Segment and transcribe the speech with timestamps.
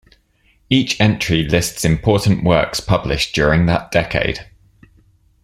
[0.67, 4.47] Each entry lists important works published during that decade.